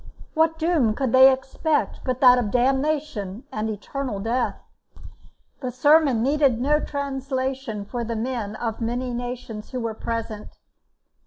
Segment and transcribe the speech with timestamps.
[0.33, 4.57] What doom could they expect but that of damnation and eternal death?
[5.59, 10.57] The sermon needed no translation for the men of many nations who were present.